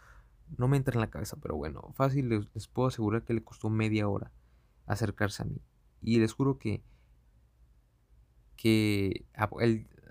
[0.58, 3.70] no me entra en la cabeza, pero bueno, fácil les, puedo asegurar que le costó
[3.70, 4.32] media hora
[4.86, 5.62] acercarse a mí.
[6.02, 6.84] Y les juro que,
[8.56, 9.26] que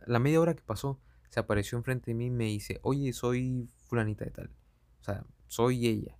[0.07, 3.69] la media hora que pasó, se apareció enfrente de mí y me dice, oye, soy
[3.85, 4.51] fulanita de tal.
[5.01, 6.19] O sea, soy ella.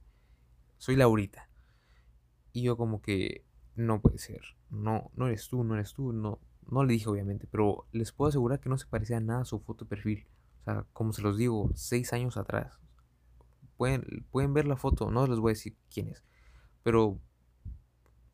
[0.77, 1.49] Soy Laurita.
[2.53, 4.43] Y yo como que, no puede ser.
[4.71, 6.13] No, no eres tú, no eres tú.
[6.13, 9.45] No, no le dije obviamente, pero les puedo asegurar que no se parecía nada a
[9.45, 10.27] su foto de perfil.
[10.61, 12.79] O sea, como se los digo, seis años atrás.
[13.77, 16.25] Pueden, pueden ver la foto, no les voy a decir quién es.
[16.83, 17.21] Pero,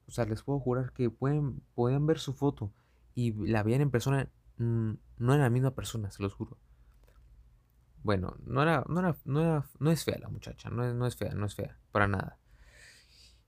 [0.07, 1.63] o sea, les puedo jurar que pueden,
[2.07, 2.73] ver su foto
[3.15, 4.31] y la vean en persona.
[4.59, 6.59] Mm, no era la misma persona, se los juro.
[8.03, 11.07] Bueno, no era, no era, no era, no es fea la muchacha, no es, no
[11.07, 12.39] es fea, no es fea, para nada.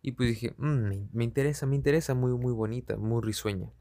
[0.02, 3.72] Y pues dije, "Mm, me, me interesa, me interesa, muy, muy bonita, muy risueña.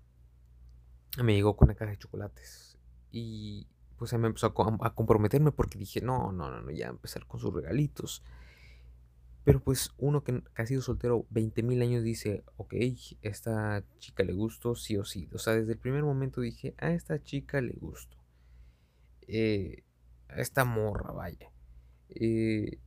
[1.24, 2.78] Me llegó con una caja de chocolates.
[3.12, 6.88] Y pues me empezó a, com- a comprometerme porque dije, no, no, no, no, ya
[6.88, 8.24] empezar con sus regalitos.
[9.46, 12.74] Pero pues uno que, ha sido soltero 20 mil años dice, ok,
[13.22, 15.30] esta chica le gustó sí o sí.
[15.34, 18.18] O sea, desde el primer momento dije, a esta chica le gustó.
[19.28, 19.84] Eh,
[20.30, 21.52] a esta morra, vaya.
[22.10, 22.80] Eh,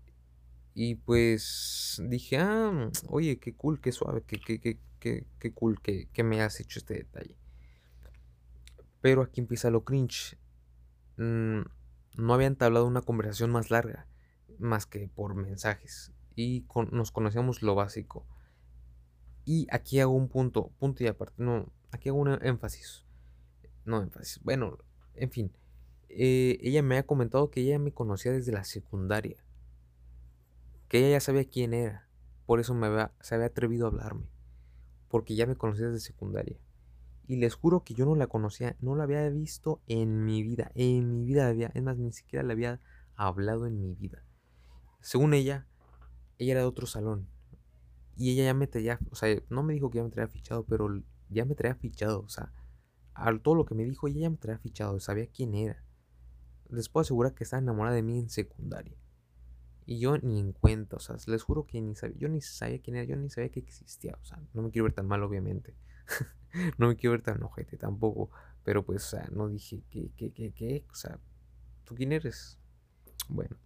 [0.74, 5.80] y pues dije, ah, oye, qué cool, qué suave, qué, qué, qué, qué, qué cool
[5.82, 7.36] que, que me has hecho este detalle.
[9.00, 10.38] Pero aquí empieza lo cringe.
[11.16, 11.60] Mm,
[12.16, 14.06] no había entablado una conversación más larga,
[14.58, 16.12] más que por mensajes.
[16.34, 18.26] Y nos conocíamos lo básico.
[19.44, 23.04] Y aquí hago un punto, punto y aparte, no, aquí hago un énfasis.
[23.84, 24.78] No énfasis, bueno,
[25.14, 25.52] en fin.
[26.10, 29.36] eh, ella me ha comentado que ella me conocía desde la secundaria.
[30.88, 32.08] Que ella ya sabía quién era.
[32.46, 34.26] Por eso me había- se había atrevido a hablarme.
[35.08, 36.56] Porque ya me conocía desde secundaria.
[37.28, 40.72] Y les juro que yo no la conocía, no la había visto en mi vida.
[40.74, 42.80] En mi vida había, es más, ni siquiera la había
[43.14, 44.24] hablado en mi vida.
[45.02, 45.68] Según ella,
[46.38, 47.28] ella era de otro salón.
[48.16, 50.64] Y ella ya me traía, o sea, no me dijo que ya me traía fichado,
[50.64, 50.88] pero
[51.28, 52.20] ya me traía fichado.
[52.20, 52.50] O sea,
[53.12, 55.84] a todo lo que me dijo, ella ya me traía fichado, sabía quién era.
[56.70, 58.96] Les puedo asegurar que estaba enamorada de mí en secundaria.
[59.84, 62.80] Y yo ni en cuenta, o sea, les juro que ni sabía, yo ni sabía
[62.80, 64.16] quién era, yo ni sabía que existía.
[64.22, 65.76] O sea, no me quiero ver tan mal, obviamente.
[66.78, 68.30] no me quiero ver tan ojete tampoco.
[68.64, 71.18] Pero pues, o sea, no dije que, que, que, que, o sea,
[71.84, 72.58] ¿tú quién eres?
[73.28, 73.56] Bueno.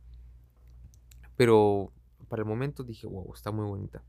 [1.36, 1.92] Pero
[2.28, 4.02] para el momento dije, wow, está muy bonita.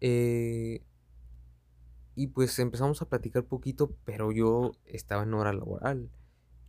[0.00, 0.82] Eh,
[2.14, 6.10] y pues empezamos a platicar poquito, pero yo estaba en hora laboral.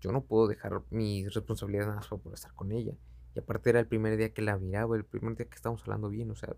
[0.01, 2.93] Yo no puedo dejar mis responsabilidades nada más poder estar con ella.
[3.33, 6.09] Y aparte era el primer día que la miraba, el primer día que estábamos hablando
[6.09, 6.55] bien, o sea,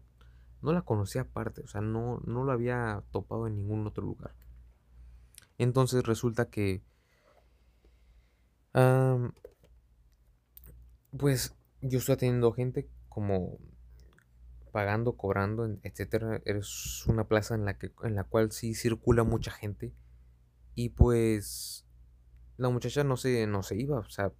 [0.62, 4.36] no la conocía aparte, o sea, no, no la había topado en ningún otro lugar.
[5.58, 6.84] Entonces resulta que,
[11.18, 13.58] pues yo estoy atendiendo gente como
[14.72, 16.42] pagando, cobrando, etcétera.
[16.46, 19.94] Es una plaza en la que, en la cual sí circula mucha gente.
[20.76, 21.86] Y pues
[22.58, 24.00] la muchacha no se, no se iba.
[24.00, 24.32] O sea,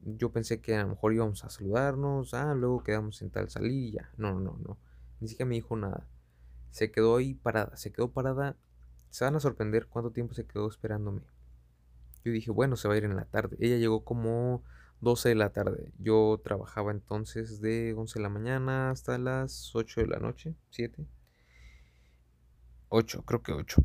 [0.00, 2.34] yo pensé que a lo mejor íbamos a saludarnos.
[2.34, 4.10] Ah, luego quedamos en tal salir y ya.
[4.16, 4.78] No, no, no.
[5.24, 6.06] Ni siquiera me dijo nada.
[6.70, 7.74] Se quedó ahí parada.
[7.78, 8.58] Se quedó parada.
[9.08, 11.22] Se van a sorprender cuánto tiempo se quedó esperándome.
[12.26, 13.56] Yo dije, bueno, se va a ir en la tarde.
[13.58, 14.62] Ella llegó como
[15.00, 15.94] 12 de la tarde.
[15.98, 20.56] Yo trabajaba entonces de 11 de la mañana hasta las 8 de la noche.
[20.68, 21.06] 7.
[22.90, 23.82] 8, creo que 8.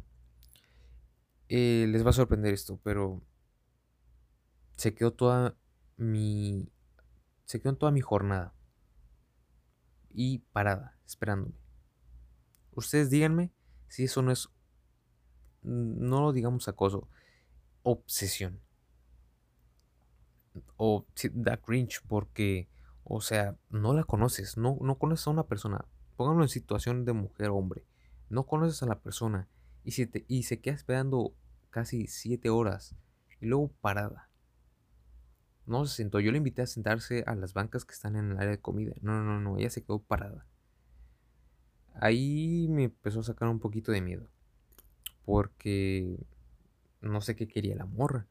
[1.47, 3.23] Eh, les va a sorprender esto, pero
[4.75, 5.55] se quedó toda
[5.95, 6.69] mi...
[7.45, 8.53] Se quedó en toda mi jornada.
[10.09, 11.55] Y parada, esperándome.
[12.71, 13.51] Ustedes díganme
[13.87, 14.49] si eso no es...
[15.61, 17.09] No lo digamos acoso.
[17.83, 18.61] Obsesión.
[20.77, 22.69] O da cringe porque...
[23.03, 24.57] O sea, no la conoces.
[24.57, 25.83] No, no conoces a una persona.
[26.15, 27.85] Pónganlo en situación de mujer o hombre.
[28.29, 29.47] No conoces a la persona.
[29.83, 31.33] Y, si te- y se queda esperando
[31.71, 32.95] casi 7 horas.
[33.41, 34.29] Y luego parada.
[35.65, 36.19] No se sentó.
[36.19, 38.93] Yo le invité a sentarse a las bancas que están en el área de comida.
[39.01, 39.57] No, no, no.
[39.57, 40.45] Ella se quedó parada.
[42.01, 44.27] Ahí me empezó a sacar un poquito de miedo.
[45.25, 46.17] Porque
[47.01, 48.27] no sé qué quería la morra.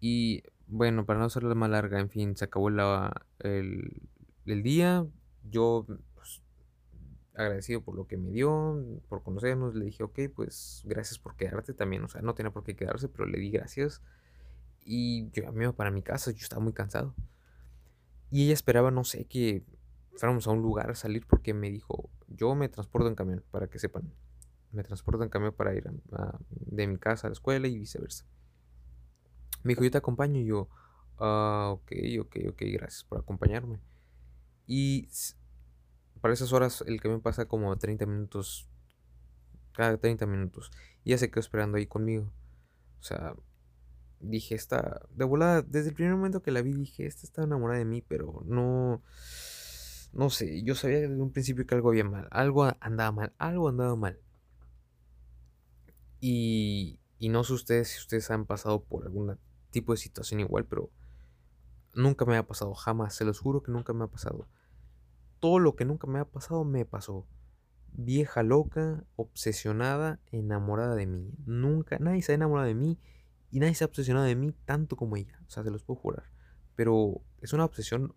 [0.00, 4.02] Y bueno, para no hacerla más larga, en fin, se acabó el,
[4.46, 5.06] el día.
[5.48, 6.42] Yo, pues,
[7.34, 11.72] agradecido por lo que me dio, por conocernos, le dije, ok, pues gracias por quedarte
[11.72, 12.04] también.
[12.04, 14.02] O sea, no tenía por qué quedarse, pero le di gracias.
[14.84, 17.14] Y yo me iba para mi casa, yo estaba muy cansado.
[18.30, 19.64] Y ella esperaba, no sé, que
[20.16, 23.68] fuéramos a un lugar a salir porque me dijo, yo me transporto en camión, para
[23.68, 24.12] que sepan.
[24.72, 25.84] Me transporto en camión para ir
[26.50, 28.26] de mi casa a la escuela y viceversa.
[29.62, 30.40] Me dijo, yo te acompaño.
[30.40, 30.68] Y yo,
[31.18, 33.80] ah, ok, ok, ok, gracias por acompañarme.
[34.66, 35.08] Y
[36.20, 38.68] para esas horas el camión pasa como 30 minutos,
[39.72, 40.70] cada 30 minutos.
[41.04, 42.32] Y ella se quedó esperando ahí conmigo.
[43.00, 43.34] O sea,
[44.20, 47.78] dije, esta, de volada, desde el primer momento que la vi, dije, esta está enamorada
[47.78, 49.02] de mí, pero no,
[50.16, 53.68] no sé, yo sabía desde un principio que algo había mal, algo andaba mal, algo
[53.68, 54.18] andaba mal.
[56.20, 59.38] Y, y no sé ustedes si ustedes han pasado por algún
[59.70, 60.90] tipo de situación igual, pero
[61.92, 64.48] nunca me ha pasado, jamás, se los juro que nunca me ha pasado.
[65.38, 67.26] Todo lo que nunca me ha pasado me pasó.
[67.92, 71.30] Vieja loca, obsesionada, enamorada de mí.
[71.44, 72.98] Nunca, nadie se ha enamorado de mí
[73.50, 75.38] y nadie se ha obsesionado de mí tanto como ella.
[75.46, 76.24] O sea, se los puedo jurar.
[76.74, 78.14] Pero es una obsesión,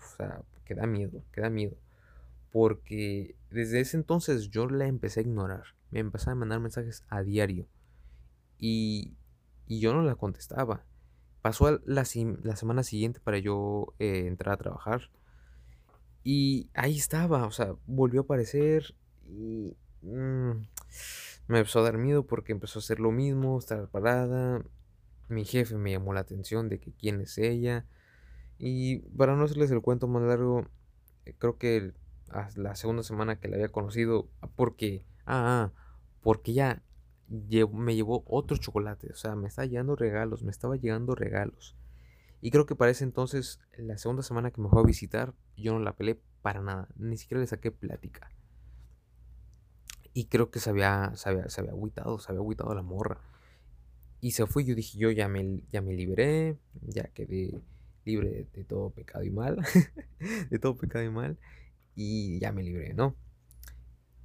[0.00, 1.76] o sea, que da miedo, que da miedo.
[2.52, 5.64] Porque desde ese entonces yo la empecé a ignorar.
[5.90, 7.66] Me empezaba a mandar mensajes a diario.
[8.58, 9.14] Y,
[9.66, 10.84] y yo no la contestaba.
[11.42, 12.04] Pasó la,
[12.42, 15.10] la semana siguiente para yo eh, entrar a trabajar.
[16.22, 18.94] Y ahí estaba, o sea, volvió a aparecer
[19.26, 20.50] y mm,
[21.48, 24.62] me empezó a dar miedo porque empezó a hacer lo mismo, estar parada.
[25.28, 27.86] Mi jefe me llamó la atención de que quién es ella.
[28.62, 30.66] Y para no hacerles el cuento más largo,
[31.24, 31.94] eh, creo que
[32.56, 35.72] la segunda semana que la había conocido, porque, ah, ah
[36.20, 36.82] porque ya
[37.72, 41.74] me llevó otros chocolates, o sea, me estaba llegando regalos, me estaba llegando regalos.
[42.42, 45.72] Y creo que para ese entonces, la segunda semana que me fue a visitar, yo
[45.72, 48.30] no la pelé para nada, ni siquiera le saqué plática.
[50.12, 53.22] Y creo que se había, se había, se había agüitado, se había agüitado la morra.
[54.20, 57.62] Y se fue, yo dije, yo ya me, ya me liberé, ya quedé
[58.04, 59.58] libre de, todo pecado y mal,
[60.50, 61.38] de todo pecado y mal,
[61.94, 63.16] y ya me libré, ¿no?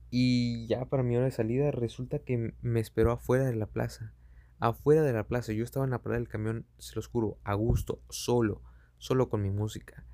[0.09, 4.13] Y ya para mi hora de salida resulta que me esperó afuera de la plaza.
[4.59, 5.51] Afuera de la plaza.
[5.51, 8.61] Yo estaba en la parada del camión, se los juro, a gusto, solo,
[8.97, 10.05] solo con mi música.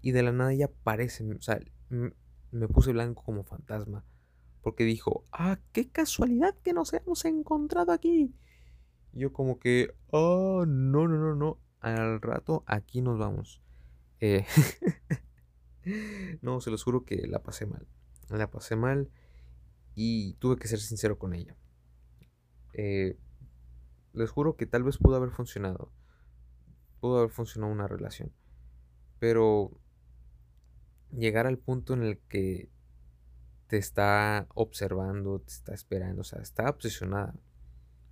[0.00, 4.04] Y de la nada ella aparece, o sea, me puse blanco como fantasma.
[4.62, 8.34] Porque dijo, ah, qué casualidad que nos hemos encontrado aquí.
[9.12, 11.58] yo como que, oh, no, no, no, no.
[11.80, 13.62] Al rato aquí nos vamos.
[14.20, 14.46] Eh,
[16.42, 17.86] no, se los juro que la pasé mal.
[18.28, 19.10] La pasé mal
[19.94, 21.56] y tuve que ser sincero con ella.
[22.74, 23.16] Eh,
[24.12, 25.90] les juro que tal vez pudo haber funcionado.
[27.00, 28.32] Pudo haber funcionado una relación.
[29.18, 29.72] Pero
[31.10, 32.70] llegar al punto en el que
[33.66, 37.34] te está observando, te está esperando, o sea, está obsesionada.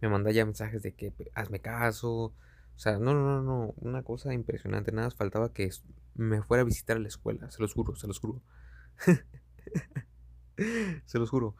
[0.00, 2.33] Me manda ya mensajes de que hazme caso.
[2.78, 4.92] O sea, no, no, no, no, una cosa impresionante.
[4.92, 5.68] Nada, faltaba que
[6.14, 8.40] me fuera a visitar a la escuela, se los juro, se los juro.
[11.04, 11.56] se los juro.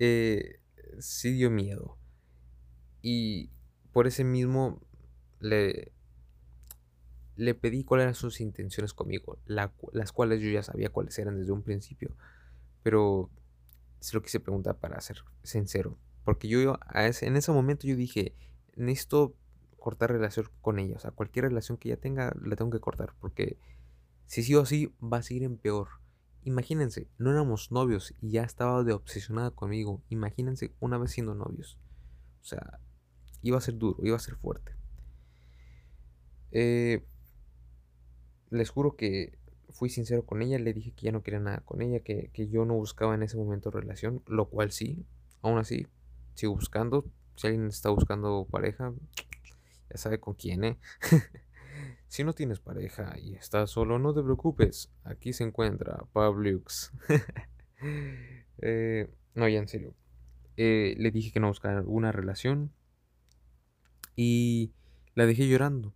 [0.00, 0.58] Eh,
[0.98, 1.96] sí dio miedo.
[3.00, 3.52] Y
[3.92, 4.82] por ese mismo
[5.38, 5.92] le,
[7.36, 11.52] le pedí cuáles eran sus intenciones conmigo, las cuales yo ya sabía cuáles eran desde
[11.52, 12.16] un principio.
[12.82, 13.30] Pero
[14.00, 15.96] se lo quise preguntar para ser sincero.
[16.24, 18.34] Porque yo en ese momento yo dije,
[18.74, 19.36] necesito
[19.86, 20.96] cortar relación con ella.
[20.96, 23.14] O sea, cualquier relación que ella tenga, la tengo que cortar.
[23.20, 23.56] Porque
[24.26, 25.86] si sí o sí, va a seguir en peor.
[26.42, 30.02] Imagínense, no éramos novios y ya estaba de obsesionada conmigo.
[30.08, 31.78] Imagínense una vez siendo novios.
[32.42, 32.80] O sea,
[33.42, 34.72] iba a ser duro, iba a ser fuerte.
[36.50, 37.06] Eh,
[38.50, 39.38] les juro que
[39.70, 42.64] fui sincero con ella, le dije que ya no quería nada con ella, que, yo
[42.64, 45.06] no buscaba en ese momento relación, lo cual sí,
[45.42, 45.86] aún así,
[46.34, 47.04] sigo buscando.
[47.36, 48.92] Si alguien está buscando pareja,
[49.90, 50.78] ya sabe con quién, ¿eh?
[52.08, 54.90] Si no tienes pareja y estás solo, no te preocupes.
[55.04, 56.92] Aquí se encuentra Pablux.
[58.58, 59.94] eh, no, ya en serio.
[60.56, 62.72] Eh, le dije que no buscara alguna relación.
[64.14, 64.72] Y
[65.14, 65.94] la dejé llorando.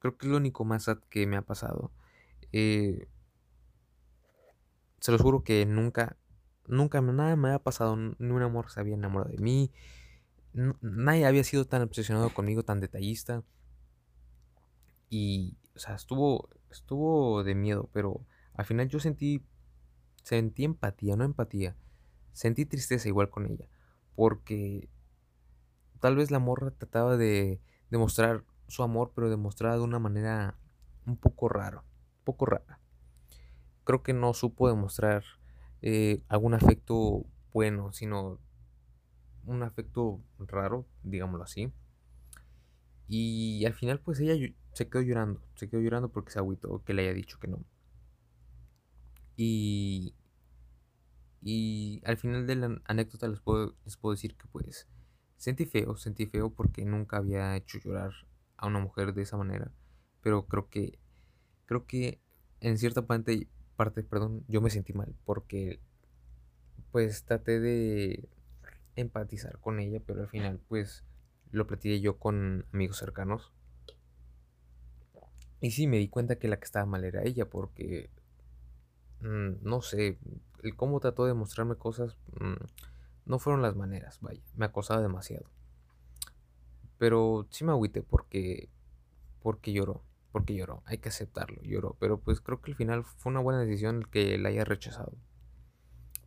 [0.00, 1.92] Creo que es lo único más que me ha pasado.
[2.52, 3.06] Eh,
[5.00, 6.16] se los juro que nunca,
[6.66, 7.96] nunca, nada me había pasado.
[7.96, 9.70] Ni un amor se había enamorado de mí.
[10.52, 13.42] Nadie había sido tan obsesionado conmigo, tan detallista.
[15.08, 19.44] Y, o sea, estuvo, estuvo de miedo, pero al final yo sentí,
[20.22, 21.76] sentí empatía, no empatía.
[22.32, 23.68] Sentí tristeza igual con ella,
[24.14, 24.88] porque
[26.00, 27.60] tal vez la morra trataba de
[27.90, 30.56] demostrar su amor, pero demostraba de una manera
[31.06, 32.80] un poco rara, un poco rara.
[33.84, 35.24] Creo que no supo demostrar
[35.82, 38.38] eh, algún afecto bueno, sino
[39.46, 41.72] un afecto raro, digámoslo así.
[43.08, 44.34] Y al final, pues ella
[44.72, 47.64] se quedó llorando, se quedó llorando porque se agüitó que le haya dicho que no.
[49.36, 50.14] Y,
[51.42, 54.88] y al final de la anécdota les puedo, les puedo decir que pues
[55.36, 58.12] sentí feo, sentí feo porque nunca había hecho llorar
[58.56, 59.70] a una mujer de esa manera.
[60.22, 60.98] Pero creo que,
[61.66, 62.20] creo que
[62.60, 65.80] en cierta parte, parte, perdón, yo me sentí mal porque
[66.92, 68.28] pues traté de
[68.96, 71.04] empatizar con ella, pero al final pues
[71.50, 73.52] lo platiqué yo con amigos cercanos
[75.62, 78.10] y sí, me di cuenta que la que estaba mal era ella, porque,
[79.20, 80.18] mm, no sé,
[80.76, 82.64] cómo trató de mostrarme cosas mm,
[83.26, 85.46] no fueron las maneras, vaya, me acosaba demasiado.
[86.98, 88.70] Pero sí me agüité porque,
[89.40, 91.96] porque lloró, porque lloró, hay que aceptarlo, lloró.
[92.00, 95.12] Pero pues creo que al final fue una buena decisión que la haya rechazado.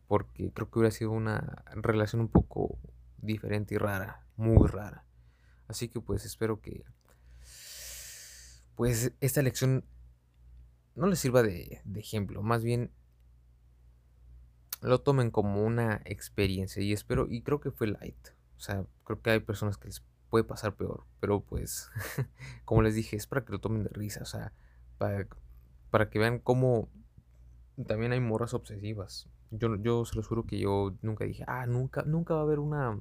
[0.08, 2.78] Porque creo que hubiera sido una relación un poco
[3.18, 5.04] diferente y rara, muy rara.
[5.68, 6.84] Así que pues espero que
[8.76, 9.84] pues esta lección
[10.94, 12.92] no le sirva de, ejemplo, más bien
[14.82, 18.28] lo tomen como una experiencia y espero, y creo que fue light.
[18.56, 21.90] O sea, creo que hay personas que les puede pasar peor, pero pues,
[22.64, 24.52] como les dije, es para que lo tomen de risa, o sea,
[24.98, 25.26] para,
[25.90, 26.90] para que vean cómo
[27.86, 29.28] también hay morras obsesivas.
[29.50, 32.58] Yo, yo se los juro que yo nunca dije, ah, nunca, nunca va a haber
[32.58, 33.00] una,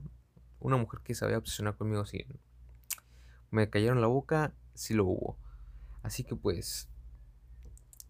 [0.60, 2.26] una mujer que se vaya a obsesionar conmigo así.
[3.52, 5.38] Me cayeron la boca, sí lo hubo.
[6.04, 6.90] Así que pues,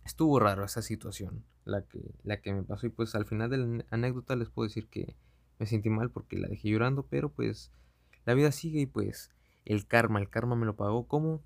[0.03, 2.87] estuvo raro esa situación, la que, la que me pasó.
[2.87, 5.15] Y pues al final de la anécdota les puedo decir que
[5.59, 7.71] me sentí mal porque la dejé llorando, pero pues
[8.25, 9.31] la vida sigue y pues
[9.65, 11.41] el karma, el karma me lo pagó como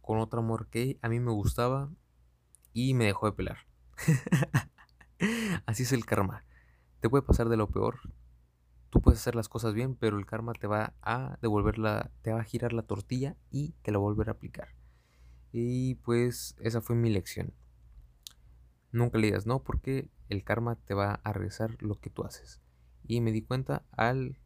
[0.00, 1.90] con otro amor que a mí me gustaba
[2.72, 3.58] y me dejó de pelar.
[5.66, 6.44] Así es el karma.
[7.00, 8.00] Te puede pasar de lo peor.
[8.90, 12.32] Tú puedes hacer las cosas bien, pero el karma te va a devolver la, te
[12.32, 14.68] va a girar la tortilla y te la va a volver a aplicar.
[15.52, 17.52] Y pues esa fue mi lección.
[18.90, 22.60] Nunca le digas no porque el karma te va a regresar lo que tú haces.
[23.04, 24.36] Y me di cuenta al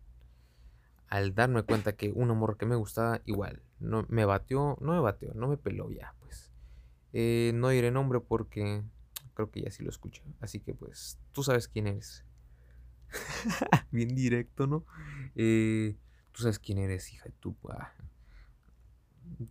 [1.09, 5.01] al darme cuenta que un amor que me gustaba igual no me batió, no me
[5.01, 6.53] batió, no me peló ya, pues.
[7.13, 8.83] Eh, no diré nombre porque
[9.37, 10.23] creo que ya sí lo escucho.
[10.41, 12.25] Así que pues tú sabes quién eres.
[13.93, 14.85] Bien directo, ¿no?
[15.37, 15.97] Eh,
[16.33, 17.55] tú sabes quién eres, hija de tu...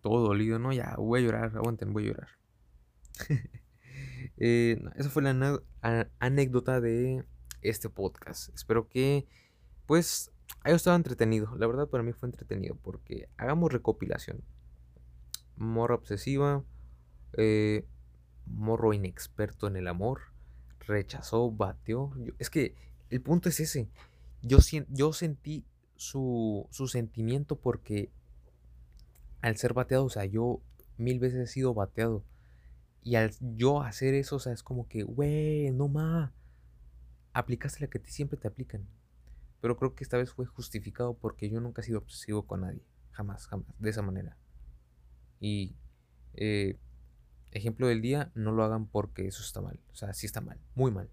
[0.01, 0.73] todo dolido, ¿no?
[0.73, 2.29] Ya, voy a llorar, aguanten, voy a llorar.
[4.37, 5.63] eh, esa fue la
[6.19, 7.23] anécdota de
[7.61, 8.53] este podcast.
[8.55, 9.27] Espero que,
[9.85, 10.31] pues,
[10.61, 11.55] haya estado entretenido.
[11.57, 14.43] La verdad, para mí fue entretenido porque hagamos recopilación.
[15.57, 16.63] Morra obsesiva,
[17.37, 17.85] eh,
[18.45, 20.21] morro inexperto en el amor,
[20.79, 22.11] rechazó, bateó.
[22.39, 22.75] es que
[23.09, 23.89] el punto es ese.
[24.41, 25.65] Yo, yo sentí
[25.95, 28.11] su, su sentimiento porque
[29.41, 30.61] al ser bateado, o sea, yo
[30.97, 32.23] mil veces he sido bateado.
[33.03, 36.31] Y al yo hacer eso, o sea, es como que, güey, no más.
[37.33, 38.87] Aplicaste la que siempre te aplican.
[39.61, 42.81] Pero creo que esta vez fue justificado porque yo nunca he sido obsesivo con nadie.
[43.11, 43.67] Jamás, jamás.
[43.77, 44.37] De esa manera.
[45.39, 45.75] Y
[46.33, 46.79] eh,
[47.55, 49.79] ejemplo del día, no lo hagan porque eso está mal.
[49.91, 51.09] O sea, sí está mal, muy mal.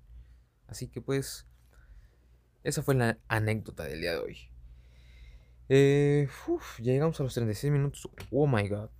[0.66, 1.46] Así que pues,
[2.64, 4.38] esa fue la anécdota del día de hoy.
[5.68, 6.28] Eh,
[6.78, 8.08] ya llegamos a los 36 minutos.
[8.30, 8.90] Oh my god.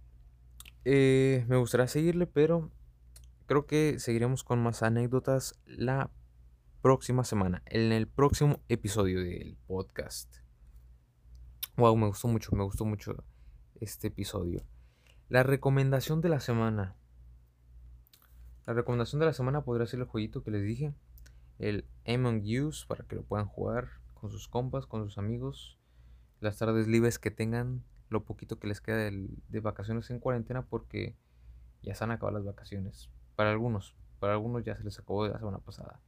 [0.85, 2.71] Eh, me gustaría seguirle, pero
[3.47, 6.11] creo que seguiremos con más anécdotas la
[6.81, 10.37] próxima semana, en el próximo episodio del podcast.
[11.77, 13.25] Wow, me gustó mucho, me gustó mucho
[13.81, 14.65] este episodio.
[15.29, 16.97] La recomendación de la semana.
[18.67, 20.95] La recomendación de la semana podría ser el jueguito que les dije.
[21.59, 25.79] El Among Us para que lo puedan jugar con sus compas, con sus amigos.
[26.41, 31.17] Las tardes libres que tengan, lo poquito que les queda de, vacaciones en cuarentena porque
[31.83, 33.11] ya se han acabado las vacaciones.
[33.35, 36.01] Para algunos, para algunos ya se les acabó de la semana pasada.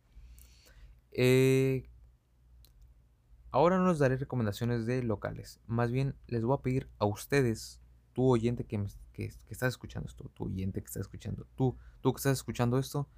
[1.11, 1.88] Eh,
[3.50, 5.61] ahora no les daré recomendaciones de locales.
[5.66, 7.80] Más bien les voy a pedir a ustedes,
[8.12, 12.18] tu oyente que, que, estás escuchando esto, tu oyente que estás escuchando, tú, tú que
[12.18, 13.09] estás escuchando esto,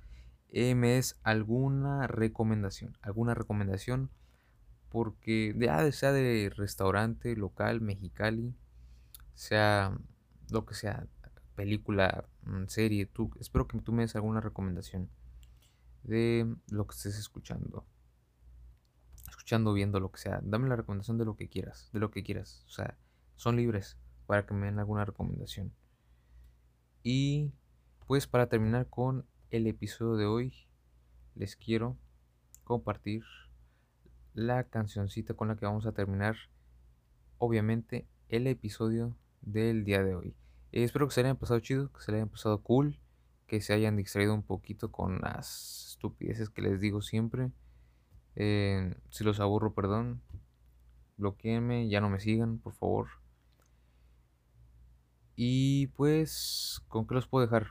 [0.49, 4.13] eh, me des alguna recomendación, alguna recomendación,
[4.91, 8.55] porque ya sea de restaurante, local, mexicali,
[9.35, 9.99] sea
[10.51, 11.09] lo que sea,
[11.57, 15.11] película, mm, serie, tú, espero que tú me des alguna recomendación
[16.05, 17.85] de lo que estés escuchando.
[19.29, 20.41] Escuchando, viendo, lo que sea.
[20.45, 22.63] Dame la recomendación de lo que quieras, de lo que quieras.
[22.69, 22.97] O sea,
[23.35, 25.73] son libres para que me den alguna recomendación.
[27.03, 27.53] Y
[28.07, 30.55] pues para terminar con el episodio de hoy,
[31.35, 31.97] les quiero
[32.63, 33.25] compartir
[34.33, 36.37] la cancioncita con la que vamos a terminar,
[37.39, 40.37] obviamente, el episodio del día de hoy.
[40.71, 43.01] Eh, espero que se le hayan pasado chido, que se le hayan pasado cool,
[43.49, 47.51] que se hayan distraído un poquito con las estupideces que les digo siempre.
[48.37, 50.23] Eh, si los aburro, perdón.
[51.17, 53.09] Bloqueenme, ya no me sigan, por favor.
[55.35, 57.69] Y pues, ¿con qué los puedo dejar?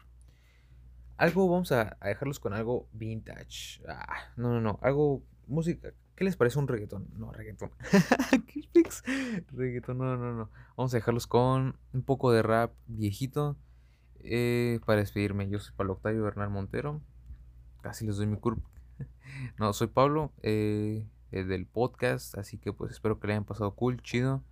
[1.18, 3.82] Algo, vamos a, dejarlos con algo vintage.
[3.88, 4.80] Ah, no, no, no.
[4.82, 5.94] Algo, música.
[6.16, 7.08] ¿Qué les parece un reggaetón?
[7.18, 7.72] No, reggaetón.
[8.48, 10.50] ¿Qué reggaetón, no, no, no.
[10.78, 13.58] Vamos a dejarlos con un poco de rap viejito.
[14.20, 17.02] Eh, para despedirme, yo soy Pablo Octavio Bernal Montero.
[17.82, 18.64] Casi les doy mi curva.
[19.60, 22.38] no, soy Pablo, eh, del podcast.
[22.38, 24.44] Así que pues espero que le hayan pasado cool, chido.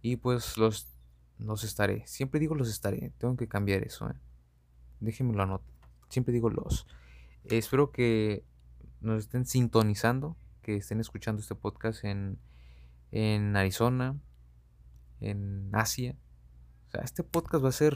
[0.00, 0.98] Y pues los
[1.38, 2.06] los estaré.
[2.06, 3.12] Siempre digo los estaré.
[3.18, 4.08] Tengo que cambiar eso.
[4.08, 4.14] ¿eh?
[5.00, 5.77] Déjenme la nota.
[6.08, 6.86] Siempre digo los.
[7.44, 8.44] espero que
[9.00, 10.36] nos estén sintonizando.
[10.62, 12.38] Que estén escuchando este podcast en,
[13.10, 14.18] en Arizona.
[15.20, 16.16] En Asia.
[16.88, 17.94] O sea, este podcast va a ser.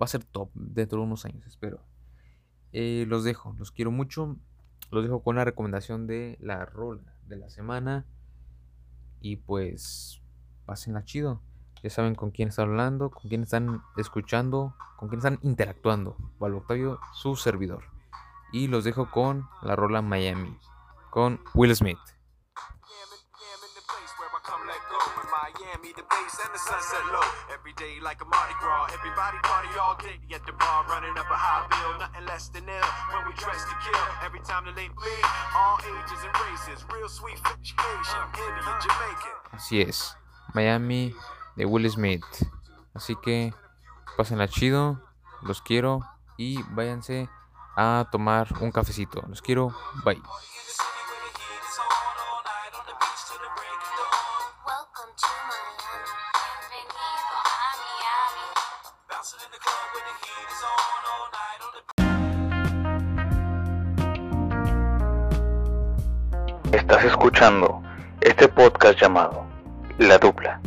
[0.00, 1.80] Va a ser top dentro de unos años, espero.
[2.72, 3.54] Eh, los dejo.
[3.58, 4.36] Los quiero mucho.
[4.90, 8.06] los dejo con la recomendación de la rola de la semana.
[9.20, 10.20] Y pues,
[10.66, 11.40] pásenla chido.
[11.84, 16.16] Ya saben con quién están hablando, con quién están escuchando, con quién están interactuando.
[16.38, 17.84] Valvo Octavio, su servidor.
[18.52, 20.58] Y los dejo con la rola Miami,
[21.10, 21.98] con Will Smith.
[25.28, 27.20] Miami, the bass and the sunset low.
[27.52, 28.88] Every day like a Mardi Gras.
[28.94, 31.98] Everybody party all day at the bar, running up a high bill.
[32.00, 34.04] Nothing less than ill when we dress to kill.
[34.24, 36.80] Every time the late bleed, all ages and races.
[36.88, 39.36] Real sweet French, Asian, Indian, Jamaican.
[39.52, 40.16] Así es,
[40.54, 41.14] Miami
[41.56, 42.24] de Will Smith.
[42.94, 43.52] Así que
[44.16, 45.00] pásenla chido,
[45.42, 46.00] los quiero
[46.36, 47.28] y váyanse
[47.76, 49.22] a tomar un cafecito.
[49.28, 49.74] Los quiero,
[50.04, 50.20] bye.
[66.72, 67.82] Estás escuchando
[68.20, 69.46] este podcast llamado
[69.98, 70.60] La Dupla.